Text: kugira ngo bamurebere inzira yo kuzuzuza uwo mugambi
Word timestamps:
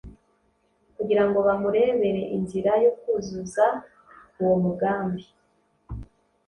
kugira 0.95 1.23
ngo 1.27 1.37
bamurebere 1.47 2.21
inzira 2.37 2.71
yo 2.83 2.91
kuzuzuza 2.99 3.65
uwo 4.39 4.55
mugambi 4.63 5.25